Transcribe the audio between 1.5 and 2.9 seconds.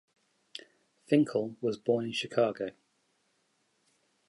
was born in Chicago.